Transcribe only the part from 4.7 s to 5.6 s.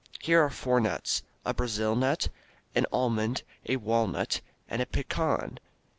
a pecan.